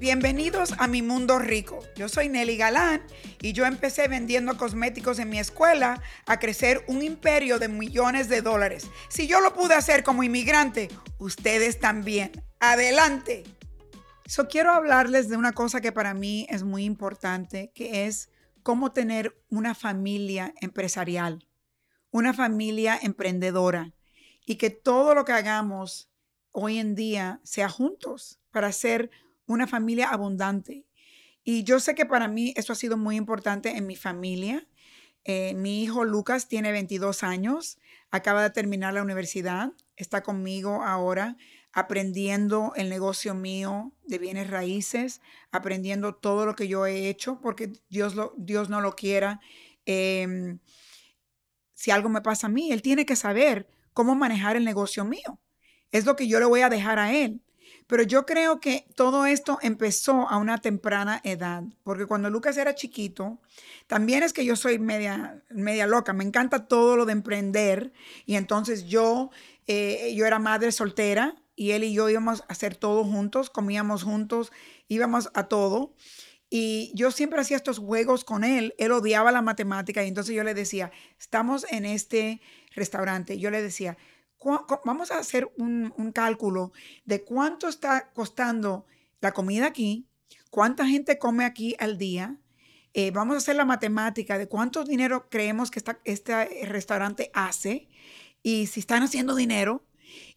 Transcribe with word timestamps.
Bienvenidos 0.00 0.72
a 0.78 0.86
mi 0.86 1.02
mundo 1.02 1.38
rico. 1.38 1.80
Yo 1.94 2.08
soy 2.08 2.30
Nelly 2.30 2.56
Galán 2.56 3.02
y 3.42 3.52
yo 3.52 3.66
empecé 3.66 4.08
vendiendo 4.08 4.56
cosméticos 4.56 5.18
en 5.18 5.28
mi 5.28 5.38
escuela 5.38 6.02
a 6.24 6.38
crecer 6.38 6.82
un 6.88 7.02
imperio 7.02 7.58
de 7.58 7.68
millones 7.68 8.30
de 8.30 8.40
dólares. 8.40 8.88
Si 9.10 9.26
yo 9.26 9.42
lo 9.42 9.52
pude 9.52 9.74
hacer 9.74 10.02
como 10.02 10.22
inmigrante, 10.22 10.88
ustedes 11.18 11.80
también. 11.80 12.32
Adelante. 12.60 13.44
So, 14.24 14.48
quiero 14.48 14.72
hablarles 14.72 15.28
de 15.28 15.36
una 15.36 15.52
cosa 15.52 15.82
que 15.82 15.92
para 15.92 16.14
mí 16.14 16.46
es 16.48 16.62
muy 16.62 16.84
importante, 16.84 17.70
que 17.74 18.06
es 18.06 18.30
cómo 18.62 18.92
tener 18.92 19.38
una 19.50 19.74
familia 19.74 20.54
empresarial, 20.62 21.46
una 22.10 22.32
familia 22.32 22.98
emprendedora 23.02 23.92
y 24.46 24.56
que 24.56 24.70
todo 24.70 25.14
lo 25.14 25.26
que 25.26 25.32
hagamos 25.32 26.10
hoy 26.52 26.78
en 26.78 26.94
día 26.94 27.42
sea 27.44 27.68
juntos 27.68 28.40
para 28.50 28.68
hacer 28.68 29.10
una 29.52 29.66
familia 29.66 30.10
abundante. 30.10 30.86
Y 31.42 31.64
yo 31.64 31.80
sé 31.80 31.94
que 31.94 32.06
para 32.06 32.28
mí 32.28 32.54
eso 32.56 32.72
ha 32.72 32.76
sido 32.76 32.96
muy 32.96 33.16
importante 33.16 33.76
en 33.76 33.86
mi 33.86 33.96
familia. 33.96 34.66
Eh, 35.24 35.54
mi 35.54 35.82
hijo 35.82 36.04
Lucas 36.04 36.48
tiene 36.48 36.72
22 36.72 37.22
años, 37.24 37.78
acaba 38.10 38.42
de 38.42 38.50
terminar 38.50 38.94
la 38.94 39.02
universidad, 39.02 39.72
está 39.96 40.22
conmigo 40.22 40.82
ahora 40.82 41.36
aprendiendo 41.72 42.72
el 42.74 42.88
negocio 42.88 43.34
mío 43.34 43.92
de 44.06 44.18
bienes 44.18 44.50
raíces, 44.50 45.20
aprendiendo 45.52 46.14
todo 46.14 46.46
lo 46.46 46.56
que 46.56 46.66
yo 46.66 46.86
he 46.86 47.08
hecho, 47.08 47.40
porque 47.40 47.72
Dios, 47.88 48.14
Dios 48.36 48.68
no 48.68 48.80
lo 48.80 48.96
quiera. 48.96 49.40
Em, 49.86 50.58
si 51.74 51.90
algo 51.90 52.08
me 52.08 52.22
pasa 52.22 52.48
a 52.48 52.50
mí, 52.50 52.72
él 52.72 52.82
tiene 52.82 53.06
que 53.06 53.16
saber 53.16 53.68
cómo 53.92 54.14
manejar 54.14 54.56
el 54.56 54.64
negocio 54.64 55.04
mío. 55.04 55.40
Es 55.92 56.06
lo 56.06 56.16
que 56.16 56.28
yo 56.28 56.40
le 56.40 56.46
voy 56.46 56.62
a 56.62 56.68
dejar 56.68 56.98
a 56.98 57.12
él. 57.12 57.40
Pero 57.90 58.04
yo 58.04 58.24
creo 58.24 58.60
que 58.60 58.86
todo 58.94 59.26
esto 59.26 59.58
empezó 59.62 60.28
a 60.28 60.36
una 60.36 60.58
temprana 60.58 61.20
edad, 61.24 61.64
porque 61.82 62.06
cuando 62.06 62.30
Lucas 62.30 62.56
era 62.56 62.76
chiquito, 62.76 63.40
también 63.88 64.22
es 64.22 64.32
que 64.32 64.44
yo 64.44 64.54
soy 64.54 64.78
media, 64.78 65.42
loca, 65.88 66.12
me 66.12 66.22
encanta 66.22 66.68
todo 66.68 66.96
lo 66.96 67.04
de 67.04 67.10
emprender 67.10 67.92
y 68.26 68.36
entonces 68.36 68.86
yo, 68.86 69.30
eh, 69.66 70.14
yo 70.14 70.24
era 70.24 70.38
madre 70.38 70.70
soltera 70.70 71.34
y 71.56 71.72
él 71.72 71.82
y 71.82 71.92
yo 71.92 72.08
íbamos 72.08 72.42
a 72.42 72.44
hacer 72.52 72.76
todo 72.76 73.02
juntos, 73.02 73.50
comíamos 73.50 74.04
juntos, 74.04 74.52
íbamos 74.86 75.28
a 75.34 75.48
todo. 75.48 75.92
Y 76.48 76.92
yo 76.94 77.10
siempre 77.10 77.40
hacía 77.40 77.56
estos 77.56 77.80
juegos 77.80 78.24
con 78.24 78.44
él. 78.44 78.72
Él 78.78 78.92
odiaba 78.92 79.32
la 79.32 79.42
matemática 79.42 80.04
y 80.04 80.08
entonces 80.08 80.34
yo 80.34 80.44
le 80.44 80.54
decía, 80.54 80.92
estamos 81.18 81.66
en 81.70 81.86
este 81.86 82.40
restaurante. 82.72 83.38
Yo 83.38 83.50
le 83.50 83.62
decía, 83.62 83.96
vamos 84.84 85.10
a 85.10 85.18
hacer 85.18 85.50
un, 85.56 86.12
cálculo 86.12 86.72
de 87.04 87.24
cuánto 87.24 87.68
está 87.68 88.10
costando 88.12 88.86
la 89.20 89.32
comida 89.32 89.66
aquí, 89.66 90.06
cuánta 90.50 90.86
gente 90.86 91.18
come 91.18 91.44
aquí 91.44 91.76
al 91.78 91.98
día. 91.98 92.36
Eh, 92.92 93.12
vamos 93.12 93.34
a 93.34 93.38
hacer 93.38 93.56
la 93.56 93.64
matemática 93.64 94.38
de 94.38 94.48
cuánto 94.48 94.84
dinero 94.84 95.28
creemos 95.28 95.70
que 95.70 95.82
este 96.04 96.66
restaurante 96.66 97.30
hace 97.34 97.88
y 98.42 98.66
si 98.66 98.80
están 98.80 99.02
haciendo 99.02 99.34
dinero. 99.34 99.84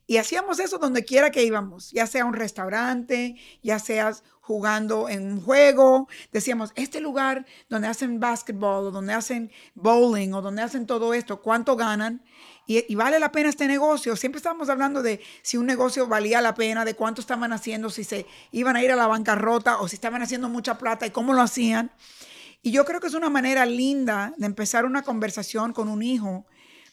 Y 0.05 0.17
hacíamos 0.17 0.59
eso 0.59 0.77
donde 0.79 1.05
quiera 1.05 1.31
que 1.31 1.43
íbamos, 1.43 1.91
ya 1.91 2.07
sea 2.07 2.25
un 2.25 2.33
restaurante, 2.33 3.37
ya 3.63 3.79
seas 3.79 4.23
jugando 4.41 5.07
en 5.07 5.31
un 5.31 5.41
juego. 5.41 6.09
Decíamos, 6.33 6.73
este 6.75 6.99
lugar 6.99 7.45
donde 7.69 7.87
hacen 7.87 8.19
básquetbol 8.19 8.87
o 8.87 8.91
donde 8.91 9.13
hacen 9.13 9.51
bowling 9.75 10.33
o 10.33 10.41
donde 10.41 10.61
hacen 10.61 10.85
todo 10.85 11.13
esto, 11.13 11.41
¿cuánto 11.41 11.77
ganan? 11.77 12.21
Y, 12.65 12.95
vale 12.95 13.19
la 13.19 13.31
pena 13.31 13.49
este 13.49 13.67
negocio. 13.67 14.15
Siempre 14.15 14.37
estábamos 14.37 14.69
hablando 14.69 15.03
de 15.03 15.19
si 15.41 15.57
un 15.57 15.65
negocio 15.65 16.07
valía 16.07 16.41
la 16.41 16.55
pena, 16.55 16.85
de 16.85 16.95
cuánto 16.95 17.19
estaban 17.19 17.51
haciendo, 17.51 17.89
si 17.89 18.03
se 18.03 18.25
iban 18.51 18.75
a 18.75 18.83
ir 18.83 18.91
a 18.91 18.95
la 18.95 19.07
bancarrota 19.07 19.79
o 19.79 19.87
si 19.87 19.95
estaban 19.95 20.21
haciendo 20.21 20.47
mucha 20.47 20.77
plata 20.77 21.05
y 21.05 21.11
cómo 21.11 21.33
lo 21.33 21.41
hacían. 21.41 21.91
Y 22.61 22.71
yo 22.71 22.85
creo 22.85 23.01
que 23.01 23.07
es 23.07 23.13
una 23.13 23.29
manera 23.29 23.65
linda 23.65 24.33
de 24.37 24.45
empezar 24.45 24.85
una 24.85 25.01
conversación 25.01 25.73
con 25.73 25.89
un 25.89 26.01
hijo 26.01 26.45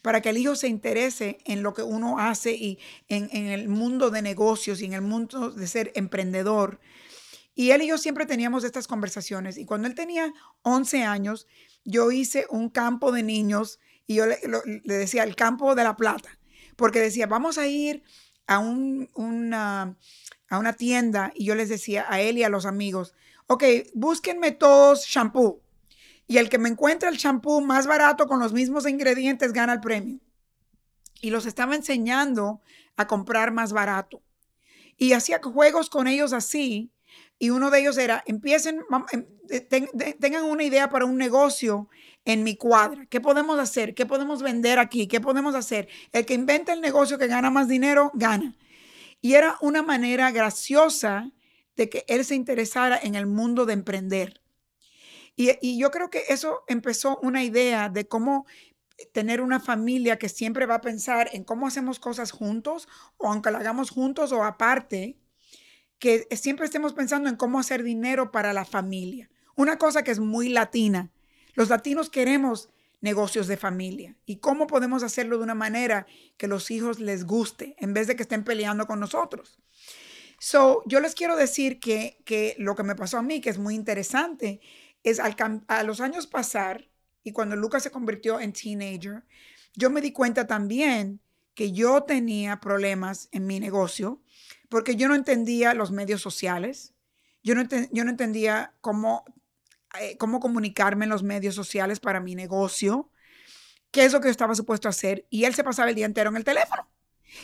para 0.03 0.21
que 0.21 0.31
el 0.31 0.39
hijo 0.39 0.57
se 0.57 0.67
interese 0.67 1.39
en 1.45 1.63
lo 1.63 1.75
que 1.75 1.83
uno 1.83 2.19
hace 2.19 2.53
y 2.53 2.79
en, 3.09 3.29
en 3.33 3.47
el 3.47 3.69
mundo 3.69 4.11
de 4.11 4.23
negocios 4.23 4.81
y 4.81 4.87
en 4.87 4.95
el 4.95 5.03
mundo 5.03 5.51
de 5.51 5.67
ser 5.69 5.93
emprendedor. 5.95 6.81
Y 7.55 7.71
él 7.71 7.83
y 7.83 7.89
yo 7.89 7.99
siempre 7.99 8.27
teníamos 8.27 8.65
estas 8.65 8.89
conversaciones. 8.89 9.59
Y 9.59 9.67
cuando 9.67 9.87
él 9.87 9.95
tenía 9.95 10.33
11 10.63 11.05
años, 11.05 11.47
yo 11.85 12.11
hice 12.11 12.47
un 12.51 12.71
campo 12.71 13.13
de 13.13 13.23
niños 13.23 13.79
y 14.11 14.17
yo 14.17 14.27
le, 14.27 14.41
decía 14.83 15.23
el 15.23 15.37
campo 15.37 15.77
de 15.77 15.85
la 15.85 15.95
plata, 15.95 16.37
porque 16.75 16.99
decía, 16.99 17.29
vamos 17.29 17.59
a 17.59 17.69
ir 17.69 18.03
a, 18.49 18.59
una, 18.59 19.97
a 20.49 20.59
una 20.59 20.73
tienda 20.73 21.31
y 21.37 21.45
yo 21.45 21.55
les 21.55 21.69
decía 21.69 22.07
a 22.09 22.21
él 22.21 22.37
y 22.37 22.43
a 22.43 22.49
los 22.49 22.67
amigos, 22.67 23.15
ok, 23.47 23.63
búsquenme 23.95 24.51
todos 24.51 25.07
shampoo. 25.07 25.63
Y 26.27 26.39
el 26.39 26.49
que 26.49 26.59
me 26.59 26.69
encuentre 26.69 27.09
el 27.09 27.19
shampoo 27.19 27.61
más 27.61 27.87
barato 27.87 28.27
con 28.27 28.41
los 28.41 28.53
mismos 28.53 28.85
ingredientes 28.89 29.53
gana 29.53 29.75
el 29.75 29.81
premio. 29.81 30.19
Y 31.21 31.31
los 31.31 31.47
estaba 31.47 31.77
enseñando 31.77 32.61
a 32.97 33.07
comprar 33.07 33.53
más 33.53 33.73
barato. 33.73 34.21
Y 34.97 35.13
hacía 35.13 35.41
juegos 35.41 35.89
con 35.89 36.09
ellos 36.09 36.33
así. 36.33 36.91
Y 37.43 37.49
uno 37.49 37.71
de 37.71 37.81
ellos 37.81 37.97
era, 37.97 38.23
empiecen, 38.27 38.83
em, 39.13 39.27
tengan 40.21 40.45
una 40.45 40.63
idea 40.63 40.91
para 40.91 41.07
un 41.07 41.17
negocio 41.17 41.89
en 42.27 42.45
mi 42.45 42.55
cuadra. 42.55 43.07
¿Qué 43.07 43.19
podemos 43.19 43.59
hacer? 43.59 43.95
¿Qué 43.95 44.05
podemos 44.05 44.43
vender 44.43 44.79
aquí? 44.79 45.09
¿Qué 45.09 45.23
podemos 45.23 45.55
hacer? 45.55 45.89
El 46.13 46.27
que 46.27 46.35
inventa 46.35 46.75
el 46.75 46.83
negocio 46.83 47.17
que 47.19 47.29
gana 47.29 47.51
más 47.51 47.67
dinero, 47.67 48.11
gana. 48.13 48.55
Y 49.23 49.35
era 49.35 49.57
una 49.63 49.83
manera 49.83 50.31
graciosa 50.31 51.33
de 51.77 51.89
que 51.89 52.05
él 52.09 52.27
se 52.27 52.35
interesara 52.35 53.01
en 53.03 53.15
el 53.15 53.27
mundo 53.27 53.65
de 53.65 53.73
emprender. 53.73 54.43
Y, 55.35 55.53
y 55.63 55.79
yo 55.79 55.91
creo 55.91 56.11
que 56.11 56.25
eso 56.29 56.63
empezó 56.69 57.19
una 57.23 57.43
idea 57.43 57.89
de 57.89 58.07
cómo 58.07 58.45
tener 59.13 59.41
una 59.41 59.61
familia 59.61 60.19
que 60.19 60.29
siempre 60.29 60.67
va 60.67 60.75
a 60.75 60.81
pensar 60.83 61.31
en 61.33 61.45
cómo 61.45 61.67
hacemos 61.67 61.99
cosas 61.99 62.33
juntos 62.33 62.87
o 63.17 63.29
aunque 63.29 63.51
la 63.51 63.61
hagamos 63.61 63.89
juntos 63.89 64.31
o 64.31 64.45
aparte, 64.45 65.17
que 66.01 66.27
siempre 66.33 66.65
estemos 66.65 66.95
pensando 66.95 67.29
en 67.29 67.37
cómo 67.37 67.61
hacer 67.61 67.85
dinero 67.85 68.33
para 68.33 68.53
la 68.53 68.65
familia. 68.65 69.31
Una 69.55 69.79
cosa 69.79 70.03
que 70.03 70.11
es 70.11 70.19
muy 70.19 70.49
latina, 70.49 71.11
los 71.55 71.69
latinos 71.69 72.11
queremos 72.11 72.71
negocios 73.03 73.47
de 73.47 73.57
familia 73.57 74.17
y 74.27 74.37
cómo 74.37 74.67
podemos 74.67 75.03
hacerlo 75.03 75.37
de 75.37 75.45
una 75.45 75.55
manera 75.55 76.07
que 76.37 76.49
los 76.49 76.71
hijos 76.71 77.01
les 77.01 77.25
guste 77.25 77.77
en 77.79 77.95
vez 77.95 78.07
de 78.07 78.17
que 78.17 78.23
estén 78.23 78.45
peleando 78.45 78.87
con 78.87 78.99
nosotros. 78.99 79.59
So, 80.39 80.83
yo 80.87 81.01
les 81.01 81.15
quiero 81.15 81.37
decir 81.37 81.81
que, 81.81 82.19
que 82.25 82.57
lo 82.59 82.75
que 82.75 82.83
me 82.83 82.97
pasó 82.97 83.19
a 83.19 83.23
mí, 83.23 83.43
que 83.43 83.51
es 83.51 83.59
muy 83.59 83.75
interesante, 83.75 84.61
es 85.03 85.21
al, 85.21 85.37
a 85.69 85.83
los 85.83 86.01
años 86.01 86.27
pasar 86.27 86.89
y 87.23 87.33
cuando 87.33 87.57
Lucas 87.57 87.83
se 87.83 87.91
convirtió 87.91 88.41
en 88.41 88.55
teenager, 88.55 89.25
yo 89.75 89.91
me 89.91 90.01
di 90.01 90.13
cuenta 90.13 90.47
también 90.47 91.21
que 91.61 91.73
yo 91.73 92.05
tenía 92.05 92.59
problemas 92.59 93.29
en 93.33 93.47
mi 93.47 93.61
negocio 93.61 94.23
porque 94.71 94.97
yo 94.97 95.09
no 95.09 95.15
entendía 95.15 95.75
los 95.75 95.91
medios 95.91 96.23
sociales, 96.23 96.95
yo 97.43 97.55
no, 97.55 97.63
yo 97.93 98.03
no 98.03 98.11
entendía 98.11 98.73
cómo 98.81 99.27
eh, 100.01 100.17
cómo 100.17 100.41
comunicarme 100.41 101.05
en 101.05 101.11
los 101.11 101.23
medios 101.23 101.55
sociales 101.55 102.01
para 102.01 102.19
mi 102.19 102.35
negocio, 102.35 103.11
qué 103.91 104.07
es 104.07 104.15
lo 104.15 104.23
que 104.23 104.29
yo 104.29 104.31
estaba 104.31 104.55
supuesto 104.55 104.89
a 104.89 104.97
hacer. 104.97 105.27
Y 105.29 105.45
él 105.45 105.55
se 105.55 105.63
pasaba 105.63 105.91
el 105.91 105.95
día 105.95 106.07
entero 106.07 106.31
en 106.31 106.37
el 106.37 106.45
teléfono. 106.45 106.89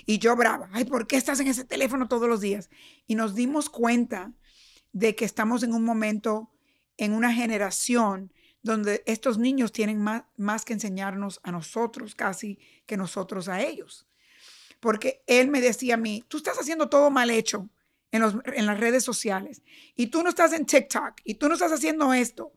Y 0.07 0.19
yo 0.19 0.35
brava, 0.35 0.71
ay, 0.73 0.87
¿por 0.87 1.07
qué 1.07 1.17
estás 1.17 1.39
en 1.41 1.49
ese 1.49 1.67
teléfono 1.67 2.09
todos 2.09 2.27
los 2.27 2.41
días? 2.41 2.71
Y 3.07 3.17
nos 3.17 3.35
dimos 3.35 3.69
cuenta 3.69 4.33
de 4.93 5.15
que 5.15 5.27
estamos 5.27 5.63
en 5.63 5.75
un 5.75 5.85
momento, 5.85 6.51
en 6.97 7.13
una 7.13 7.35
generación 7.35 8.33
donde 8.67 9.05
estos 9.07 9.39
niños 9.39 9.71
tienen 9.71 9.99
más, 9.99 10.25
más 10.37 10.65
que 10.65 10.73
enseñarnos 10.73 11.41
a 11.45 11.53
nosotros 11.53 12.17
casi 12.17 12.59
que 12.85 12.97
nosotros 12.97 13.49
a 13.49 13.63
ellos. 13.63 14.07
Porque 14.81 15.23
él 15.27 15.49
me 15.49 15.61
decía 15.61 15.95
a 15.95 15.99
mí, 15.99 16.25
tú 16.29 16.39
estás 16.39 16.59
haciendo 16.59 16.89
todo 16.89 17.11
mal 17.11 17.31
hecho 17.31 17.71
en, 18.11 18.67
las 18.67 18.81
redes 18.81 19.05
sociales 19.05 19.63
y 19.95 20.09
tú 20.09 20.23
no 20.23 20.31
estás 20.31 20.53
en 20.53 20.67
TikTok 20.67 21.21
y 21.25 21.35
tú 21.35 21.49
no 21.49 21.55
estás 21.55 21.73
haciendo 21.73 22.13
esto 22.13 22.53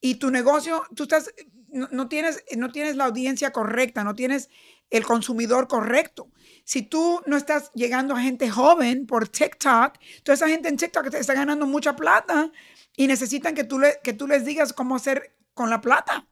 y 0.00 0.16
tu 0.16 0.30
negocio, 0.30 0.82
tú 0.94 1.04
estás, 1.04 1.32
no, 1.68 2.08
tienes, 2.08 2.42
no 2.56 2.72
tienes 2.72 2.96
la 2.96 3.04
audiencia 3.04 3.52
correcta, 3.52 4.02
no 4.02 4.14
tienes 4.14 4.50
el 4.90 5.04
consumidor 5.04 5.68
correcto. 5.68 6.28
Si 6.64 6.82
tú 6.82 7.22
no 7.26 7.36
estás 7.36 7.70
llegando 7.74 8.14
a 8.14 8.20
gente 8.20 8.50
joven 8.50 9.06
por 9.06 9.28
TikTok, 9.28 9.94
toda 10.24 10.34
esa 10.34 10.48
gente 10.48 10.68
en 10.68 10.76
TikTok 10.76 11.14
está 11.14 11.34
ganando 11.34 11.66
mucha 11.66 11.94
plata 11.94 12.50
y 12.96 13.06
necesitan 13.06 13.54
que 13.54 13.64
tú, 13.64 13.78
le, 13.78 14.00
que 14.02 14.12
tú 14.12 14.26
les 14.26 14.44
digas 14.44 14.72
cómo 14.72 14.96
hacer 14.96 15.35
con 15.56 15.70
la 15.70 15.80
plata. 15.80 16.28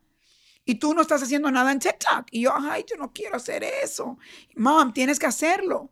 Y 0.66 0.76
tú 0.76 0.94
no 0.94 1.00
estás 1.00 1.22
haciendo 1.22 1.50
nada 1.50 1.72
en 1.72 1.78
TikTok. 1.78 2.26
Y 2.30 2.42
yo, 2.42 2.52
ay, 2.54 2.84
yo 2.88 2.96
no 2.96 3.12
quiero 3.12 3.36
hacer 3.36 3.64
eso. 3.64 4.18
Mom, 4.54 4.92
tienes 4.92 5.18
que 5.18 5.26
hacerlo. 5.26 5.90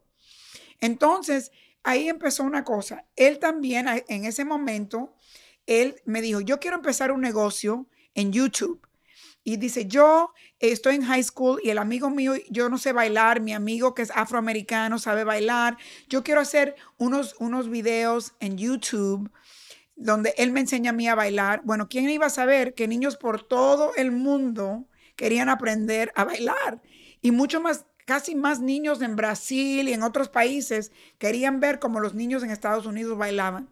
Entonces, 0.80 1.50
ahí 1.82 2.08
empezó 2.08 2.44
una 2.44 2.62
cosa. 2.62 3.06
Él 3.16 3.38
también, 3.38 3.86
en 4.06 4.24
ese 4.26 4.44
momento, 4.44 5.16
él 5.66 5.96
me 6.04 6.20
dijo, 6.20 6.40
yo 6.40 6.60
quiero 6.60 6.76
empezar 6.76 7.10
un 7.10 7.22
negocio 7.22 7.88
en 8.14 8.32
YouTube. 8.32 8.86
Y 9.44 9.56
dice, 9.56 9.86
yo 9.86 10.32
estoy 10.60 10.96
en 10.96 11.04
high 11.04 11.24
school 11.24 11.58
y 11.64 11.70
el 11.70 11.78
amigo 11.78 12.10
mío, 12.10 12.34
yo 12.50 12.68
no 12.68 12.78
sé 12.78 12.92
bailar, 12.92 13.40
mi 13.40 13.54
amigo 13.54 13.94
que 13.94 14.02
es 14.02 14.10
afroamericano 14.10 14.98
sabe 14.98 15.24
bailar. 15.24 15.78
Yo 16.08 16.22
quiero 16.22 16.40
hacer 16.42 16.76
unos, 16.98 17.34
unos 17.40 17.68
videos 17.68 18.34
en 18.40 18.58
YouTube 18.58 19.30
donde 20.02 20.34
él 20.36 20.52
me 20.52 20.60
enseña 20.60 20.90
a 20.90 20.94
mí 20.94 21.08
a 21.08 21.14
bailar. 21.14 21.62
Bueno, 21.64 21.88
¿quién 21.88 22.08
iba 22.10 22.26
a 22.26 22.30
saber 22.30 22.74
que 22.74 22.88
niños 22.88 23.16
por 23.16 23.42
todo 23.42 23.92
el 23.96 24.10
mundo 24.12 24.86
querían 25.16 25.48
aprender 25.48 26.12
a 26.14 26.24
bailar? 26.24 26.82
Y 27.20 27.30
mucho 27.30 27.60
más, 27.60 27.86
casi 28.04 28.34
más 28.34 28.60
niños 28.60 29.00
en 29.00 29.16
Brasil 29.16 29.88
y 29.88 29.92
en 29.92 30.02
otros 30.02 30.28
países 30.28 30.92
querían 31.18 31.60
ver 31.60 31.78
cómo 31.78 32.00
los 32.00 32.14
niños 32.14 32.42
en 32.42 32.50
Estados 32.50 32.86
Unidos 32.86 33.16
bailaban. 33.16 33.68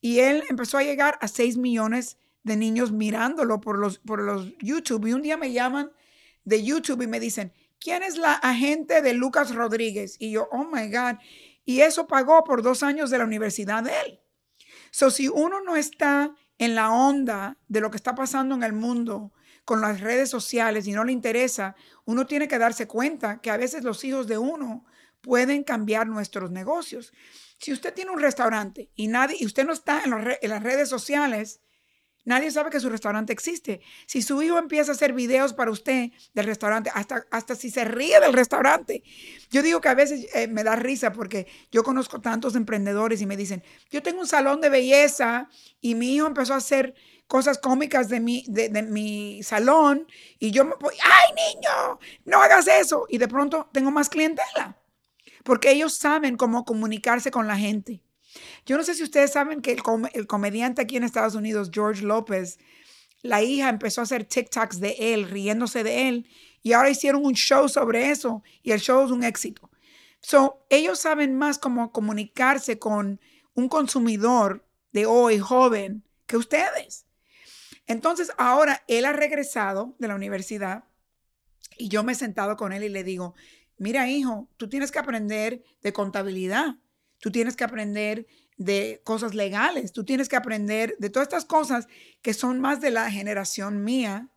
Y 0.00 0.20
él 0.20 0.44
empezó 0.50 0.78
a 0.78 0.82
llegar 0.82 1.18
a 1.20 1.28
6 1.28 1.56
millones 1.56 2.18
de 2.42 2.56
niños 2.56 2.92
mirándolo 2.92 3.60
por 3.60 3.78
los, 3.78 3.98
por 3.98 4.20
los 4.20 4.52
YouTube. 4.58 5.06
Y 5.06 5.12
un 5.14 5.22
día 5.22 5.36
me 5.36 5.52
llaman 5.52 5.90
de 6.44 6.62
YouTube 6.62 7.02
y 7.02 7.06
me 7.06 7.20
dicen, 7.20 7.52
¿quién 7.78 8.02
es 8.02 8.18
la 8.18 8.32
agente 8.32 9.02
de 9.02 9.14
Lucas 9.14 9.54
Rodríguez? 9.54 10.16
Y 10.18 10.32
yo, 10.32 10.48
oh 10.50 10.64
my 10.64 10.90
God. 10.90 11.18
Y 11.64 11.80
eso 11.80 12.06
pagó 12.06 12.44
por 12.44 12.62
dos 12.62 12.82
años 12.82 13.10
de 13.10 13.18
la 13.18 13.24
universidad 13.24 13.82
de 13.82 13.92
él. 14.04 14.20
So, 14.94 15.10
si 15.10 15.26
uno 15.26 15.60
no 15.60 15.74
está 15.74 16.36
en 16.56 16.76
la 16.76 16.92
onda 16.92 17.58
de 17.66 17.80
lo 17.80 17.90
que 17.90 17.96
está 17.96 18.14
pasando 18.14 18.54
en 18.54 18.62
el 18.62 18.72
mundo 18.72 19.32
con 19.64 19.80
las 19.80 20.00
redes 20.00 20.30
sociales 20.30 20.86
y 20.86 20.92
no 20.92 21.02
le 21.02 21.10
interesa, 21.10 21.74
uno 22.04 22.26
tiene 22.26 22.46
que 22.46 22.60
darse 22.60 22.86
cuenta 22.86 23.40
que 23.40 23.50
a 23.50 23.56
veces 23.56 23.82
los 23.82 24.04
hijos 24.04 24.28
de 24.28 24.38
uno 24.38 24.84
pueden 25.20 25.64
cambiar 25.64 26.06
nuestros 26.06 26.52
negocios. 26.52 27.12
Si 27.58 27.72
usted 27.72 27.92
tiene 27.92 28.12
un 28.12 28.20
restaurante 28.20 28.88
y 28.94 29.08
nadie 29.08 29.36
y 29.40 29.46
usted 29.46 29.66
no 29.66 29.72
está 29.72 30.04
en, 30.04 30.12
en 30.40 30.50
las 30.50 30.62
redes 30.62 30.90
sociales, 30.90 31.60
Nadie 32.24 32.50
sabe 32.50 32.70
que 32.70 32.80
su 32.80 32.88
restaurante 32.88 33.32
existe. 33.32 33.80
Si 34.06 34.22
su 34.22 34.42
hijo 34.42 34.58
empieza 34.58 34.92
a 34.92 34.94
hacer 34.94 35.12
videos 35.12 35.52
para 35.52 35.70
usted 35.70 36.10
del 36.32 36.46
restaurante, 36.46 36.90
hasta, 36.94 37.26
hasta 37.30 37.54
si 37.54 37.70
se 37.70 37.84
ríe 37.84 38.18
del 38.20 38.32
restaurante. 38.32 39.02
Yo 39.50 39.62
digo 39.62 39.80
que 39.80 39.88
a 39.88 39.94
veces 39.94 40.26
eh, 40.34 40.48
me 40.48 40.64
da 40.64 40.76
risa 40.76 41.12
porque 41.12 41.46
yo 41.70 41.82
conozco 41.82 42.20
tantos 42.20 42.54
emprendedores 42.54 43.20
y 43.20 43.26
me 43.26 43.36
dicen, 43.36 43.62
yo 43.90 44.02
tengo 44.02 44.20
un 44.20 44.26
salón 44.26 44.60
de 44.60 44.70
belleza 44.70 45.48
y 45.80 45.94
mi 45.94 46.14
hijo 46.14 46.26
empezó 46.26 46.54
a 46.54 46.58
hacer 46.58 46.94
cosas 47.26 47.58
cómicas 47.58 48.08
de 48.08 48.20
mi, 48.20 48.44
de, 48.48 48.68
de 48.68 48.82
mi 48.82 49.42
salón 49.42 50.06
y 50.38 50.50
yo 50.50 50.64
me 50.64 50.74
voy, 50.80 50.94
ay 51.02 51.54
niño, 51.54 51.98
no 52.24 52.42
hagas 52.42 52.66
eso. 52.68 53.06
Y 53.08 53.18
de 53.18 53.28
pronto 53.28 53.68
tengo 53.72 53.90
más 53.90 54.08
clientela 54.08 54.78
porque 55.44 55.70
ellos 55.70 55.94
saben 55.94 56.36
cómo 56.36 56.64
comunicarse 56.64 57.30
con 57.30 57.46
la 57.46 57.56
gente. 57.56 58.02
Yo 58.66 58.76
no 58.76 58.84
sé 58.84 58.94
si 58.94 59.02
ustedes 59.02 59.32
saben 59.32 59.60
que 59.60 59.72
el, 59.72 60.26
comediante 60.26 60.82
aquí 60.82 60.96
en 60.96 61.04
Estados 61.04 61.34
Unidos, 61.34 61.70
George 61.72 62.02
López, 62.02 62.58
la 63.22 63.42
hija 63.42 63.68
empezó 63.68 64.00
a 64.00 64.04
hacer 64.04 64.24
TikToks 64.24 64.80
de 64.80 64.96
él, 64.98 65.28
riéndose 65.30 65.82
de 65.82 66.08
él, 66.08 66.28
y 66.62 66.72
ahora 66.72 66.90
hicieron 66.90 67.24
un 67.24 67.34
show 67.34 67.68
sobre 67.68 68.10
eso, 68.10 68.42
y 68.62 68.72
el 68.72 68.80
show 68.80 69.04
es 69.04 69.10
un 69.10 69.24
éxito. 69.24 69.70
So, 70.20 70.64
ellos 70.70 70.98
saben 70.98 71.36
más 71.36 71.58
cómo 71.58 71.92
comunicarse 71.92 72.78
con 72.78 73.20
un 73.54 73.68
consumidor 73.68 74.66
de 74.92 75.06
hoy, 75.06 75.38
joven, 75.38 76.02
que 76.26 76.36
ustedes. 76.36 77.06
Entonces, 77.86 78.32
ahora 78.38 78.82
él 78.88 79.04
ha 79.04 79.12
regresado 79.12 79.94
de 79.98 80.08
la 80.08 80.14
universidad 80.14 80.84
y 81.76 81.88
yo 81.88 82.02
me 82.02 82.12
he 82.12 82.16
sentado 82.16 82.56
con 82.56 82.72
él 82.72 82.84
y 82.84 82.88
le 82.88 83.04
digo, 83.04 83.34
mira 83.76 84.08
hijo, 84.08 84.48
tú 84.56 84.68
tienes 84.68 84.90
que 84.90 84.98
aprender 84.98 85.62
de 85.82 85.92
contabilidad, 85.92 86.76
tú 87.24 87.32
tienes 87.32 87.56
que 87.56 87.64
aprender 87.64 88.26
de 88.58 89.00
cosas 89.02 89.34
legales, 89.34 89.94
tú 89.94 90.04
tienes 90.04 90.28
que 90.28 90.36
aprender 90.36 90.94
de 90.98 91.08
todas 91.08 91.26
estas 91.26 91.46
cosas 91.46 91.88
que 92.20 92.34
son 92.34 92.60
más 92.60 92.82
de 92.82 92.90
la 92.90 93.10
generación 93.10 93.82
mía 93.82 94.28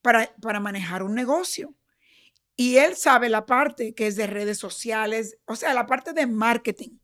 para, 0.00 0.34
para 0.40 0.58
manejar 0.58 1.02
un 1.02 1.14
negocio. 1.14 1.74
Y 2.56 2.78
él 2.78 2.96
sabe 2.96 3.28
la 3.28 3.44
parte 3.44 3.92
que 3.94 4.06
es 4.06 4.16
de 4.16 4.26
redes 4.26 4.56
sociales, 4.56 5.36
o 5.44 5.56
sea, 5.56 5.74
la 5.74 5.84
parte 5.84 6.14
de 6.14 6.26
marketing. 6.26 7.00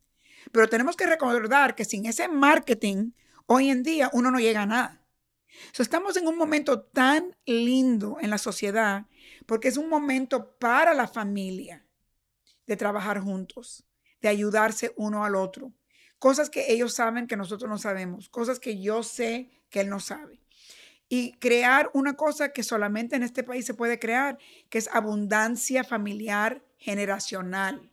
Pero 0.50 0.66
tenemos 0.66 0.96
que 0.96 1.04
recordar 1.04 1.74
que 1.74 1.84
sin 1.84 2.06
ese 2.06 2.26
marketing, 2.26 3.10
hoy 3.44 3.69
en 3.69 3.82
día 3.82 4.08
uno 4.14 4.31
no 4.31 4.40
llega 4.40 4.62
a 4.62 4.66
nada. 4.66 5.04
estamos 5.78 6.16
en 6.16 6.26
un 6.26 6.38
momento 6.38 6.81
tan 6.81 7.36
lindo 7.44 8.16
en 8.22 8.31
la 8.31 8.38
sociedad 8.38 9.04
porque 9.44 9.69
es 9.69 9.76
un 9.76 9.90
momento 9.90 10.56
para 10.56 10.94
la 10.94 11.06
familia 11.06 11.86
de 12.66 12.78
trabajar 12.78 13.20
juntos, 13.20 13.84
de 14.20 14.29
ayudarse 14.29 14.93
uno 14.97 15.25
al 15.25 15.35
otro, 15.35 15.73
cosas 16.19 16.50
que 16.50 16.73
ellos 16.73 16.94
saben 16.94 17.26
que 17.26 17.37
nosotros 17.37 17.70
no 17.70 17.79
sabemos, 17.79 18.29
cosas 18.29 18.59
que 18.59 18.81
yo 18.81 19.03
sé 19.03 19.50
que 19.70 19.81
él 19.81 19.88
no 19.88 20.00
sabe. 20.00 20.41
Y 21.09 21.32
crear 21.38 21.91
una 21.94 22.15
cosa 22.15 22.53
que 22.53 22.62
solamente 22.62 23.17
en 23.17 23.23
este 23.23 23.43
país 23.43 23.65
se 23.65 23.75
puede 23.75 23.99
crear, 23.99 24.38
que 24.69 24.79
es 24.79 24.88
abundancia 24.93 25.82
familiar 25.85 26.62
generacional. 26.76 27.91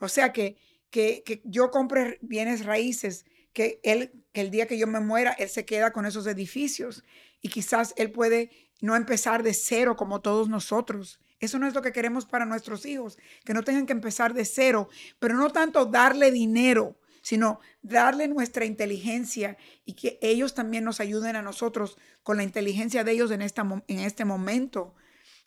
O 0.00 0.08
sea, 0.08 0.32
que, 0.32 0.56
que, 0.90 1.40
yo 1.44 1.70
compre 1.70 2.18
bienes 2.22 2.64
raíces, 2.64 3.26
que, 3.52 3.80
él, 3.84 4.24
que 4.32 4.40
el 4.40 4.50
día 4.50 4.66
que 4.66 4.78
yo 4.78 4.86
me 4.86 5.00
muera, 5.00 5.32
él 5.32 5.48
se 5.48 5.64
queda 5.64 5.92
con 5.92 6.04
esos 6.04 6.26
edificios 6.26 7.04
y 7.40 7.48
quizás 7.48 7.94
él 7.96 8.10
puede 8.10 8.50
no 8.80 8.96
empezar 8.96 9.42
de 9.42 9.54
cero 9.54 9.96
como 9.96 10.20
todos 10.20 10.48
nosotros. 10.48 11.20
Eso 11.40 11.58
no 11.58 11.66
es 11.66 11.74
lo 11.74 11.82
que 11.82 11.92
queremos 11.92 12.24
para 12.24 12.46
nuestros 12.46 12.86
hijos, 12.86 13.18
que 13.44 13.54
no 13.54 13.62
tengan 13.62 13.86
que 13.86 13.92
empezar 13.92 14.32
de 14.32 14.44
cero, 14.44 14.88
pero 15.18 15.34
no 15.34 15.50
tanto 15.50 15.86
darle 15.86 16.30
dinero, 16.30 16.98
sino 17.22 17.60
darle 17.82 18.28
nuestra 18.28 18.64
inteligencia 18.64 19.56
y 19.84 19.94
que 19.94 20.18
ellos 20.22 20.54
también 20.54 20.84
nos 20.84 21.00
ayuden 21.00 21.36
a 21.36 21.42
nosotros 21.42 21.98
con 22.22 22.36
la 22.36 22.44
inteligencia 22.44 23.04
de 23.04 23.12
ellos 23.12 23.30
en, 23.32 23.42
esta, 23.42 23.62
en 23.88 23.98
este 23.98 24.24
momento, 24.24 24.94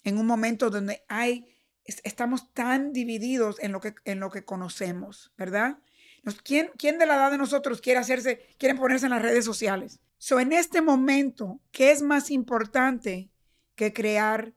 en 0.03 0.17
un 0.17 0.27
momento 0.27 0.69
donde 0.69 1.03
hay, 1.07 1.47
estamos 1.85 2.53
tan 2.53 2.91
divididos 2.91 3.57
en 3.59 3.71
lo 3.71 3.79
que, 3.79 3.95
en 4.05 4.19
lo 4.19 4.29
que 4.29 4.43
conocemos, 4.45 5.31
¿verdad? 5.37 5.79
¿Quién, 6.43 6.69
¿Quién 6.77 6.99
de 6.99 7.05
la 7.05 7.15
edad 7.15 7.31
de 7.31 7.37
nosotros 7.37 7.81
quiere 7.81 7.99
hacerse, 7.99 8.45
quieren 8.57 8.77
ponerse 8.77 9.05
en 9.05 9.11
las 9.11 9.21
redes 9.21 9.45
sociales? 9.45 9.99
So, 10.17 10.39
en 10.39 10.51
este 10.51 10.81
momento, 10.81 11.61
¿qué 11.71 11.91
es 11.91 12.01
más 12.01 12.29
importante 12.29 13.31
que 13.75 13.93
crear 13.93 14.53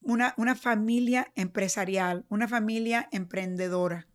una, 0.00 0.34
una 0.36 0.54
familia 0.54 1.32
empresarial, 1.34 2.24
una 2.28 2.48
familia 2.48 3.08
emprendedora? 3.12 4.06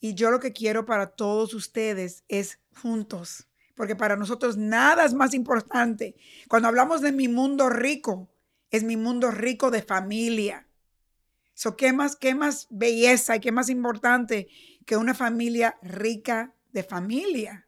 Y 0.00 0.14
yo 0.14 0.30
lo 0.30 0.40
que 0.40 0.52
quiero 0.52 0.84
para 0.84 1.08
todos 1.08 1.54
ustedes 1.54 2.24
es 2.28 2.60
juntos, 2.80 3.48
porque 3.74 3.96
para 3.96 4.16
nosotros 4.16 4.56
nada 4.56 5.04
es 5.04 5.14
más 5.14 5.34
importante. 5.34 6.14
Cuando 6.48 6.68
hablamos 6.68 7.00
de 7.00 7.12
mi 7.12 7.28
mundo 7.28 7.68
rico, 7.68 8.30
es 8.70 8.84
mi 8.84 8.96
mundo 8.96 9.30
rico 9.30 9.70
de 9.70 9.82
familia. 9.82 10.68
So, 11.54 11.76
¿qué, 11.76 11.92
más, 11.92 12.14
¿Qué 12.14 12.34
más 12.34 12.68
belleza 12.70 13.36
y 13.36 13.40
qué 13.40 13.50
más 13.50 13.68
importante 13.68 14.46
que 14.86 14.96
una 14.96 15.14
familia 15.14 15.76
rica 15.82 16.54
de 16.72 16.84
familia 16.84 17.66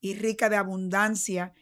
y 0.00 0.14
rica 0.14 0.48
de 0.48 0.56
abundancia 0.56 1.52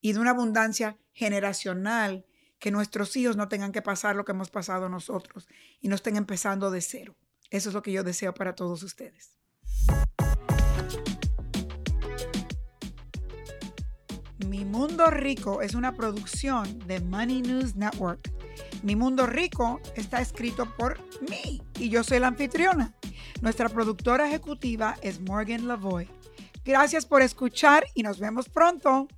y 0.00 0.12
de 0.12 0.18
una 0.18 0.30
abundancia 0.30 0.98
generacional 1.12 2.26
que 2.60 2.70
nuestros 2.70 3.16
hijos 3.16 3.36
no 3.36 3.48
tengan 3.48 3.72
que 3.72 3.82
pasar 3.82 4.14
lo 4.14 4.24
que 4.24 4.32
hemos 4.32 4.50
pasado 4.50 4.88
nosotros 4.88 5.48
y 5.80 5.88
no 5.88 5.94
estén 5.94 6.16
empezando 6.16 6.70
de 6.70 6.82
cero. 6.82 7.16
Eso 7.50 7.70
es 7.70 7.74
lo 7.74 7.82
que 7.82 7.90
yo 7.90 8.04
deseo 8.04 8.32
para 8.32 8.54
todos 8.54 8.82
ustedes. 8.82 9.34
Mi 14.46 14.64
Mundo 14.64 15.10
Rico 15.10 15.62
es 15.62 15.74
una 15.74 15.94
producción 15.94 16.78
de 16.86 17.00
Money 17.00 17.42
News 17.42 17.76
Network. 17.76 18.30
Mi 18.82 18.94
Mundo 18.94 19.26
Rico 19.26 19.80
está 19.96 20.20
escrito 20.20 20.66
por 20.76 20.98
mí 21.22 21.62
y 21.78 21.88
yo 21.88 22.04
soy 22.04 22.20
la 22.20 22.28
anfitriona. 22.28 22.94
Nuestra 23.40 23.68
productora 23.68 24.28
ejecutiva 24.28 24.96
es 25.02 25.20
Morgan 25.20 25.66
Lavoy. 25.66 26.08
Gracias 26.64 27.06
por 27.06 27.22
escuchar 27.22 27.86
y 27.94 28.02
nos 28.02 28.18
vemos 28.20 28.48
pronto. 28.48 29.08